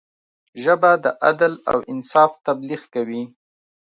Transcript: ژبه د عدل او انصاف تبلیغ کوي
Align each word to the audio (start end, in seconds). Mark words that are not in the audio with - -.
ژبه 0.63 0.91
د 1.03 1.05
عدل 1.27 1.53
او 1.71 1.79
انصاف 1.91 2.31
تبلیغ 2.45 2.81
کوي 2.93 3.23